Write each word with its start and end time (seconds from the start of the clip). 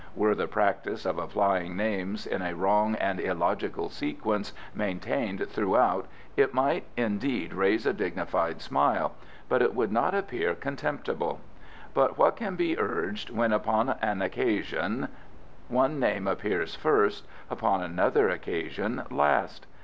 Were 0.15 0.33
the 0.33 0.47
practice 0.47 1.05
of 1.05 1.19
applying 1.19 1.77
names 1.77 2.25
in 2.25 2.41
a 2.41 2.55
wrong 2.55 2.95
and 2.95 3.19
illogical 3.19 3.89
sequence 3.89 4.51
maintained 4.73 5.47
throughout 5.49 6.07
it 6.35 6.55
might 6.55 6.85
indeed 6.97 7.53
raise 7.53 7.85
a 7.85 7.93
dignified 7.93 8.63
smile, 8.63 9.13
but 9.47 9.61
it 9.61 9.75
would 9.75 9.91
not 9.91 10.15
appear 10.15 10.55
contemptible; 10.55 11.39
but 11.93 12.17
what 12.17 12.35
can 12.35 12.55
be 12.55 12.79
urged 12.79 13.29
when 13.29 13.53
upon 13.53 13.89
an 14.01 14.23
occasion 14.23 15.07
one 15.67 15.99
name 15.99 16.25
appears 16.27 16.73
first, 16.73 17.27
upon 17.51 17.83
another 17.83 18.27
occasion 18.27 19.03
last? 19.11 19.67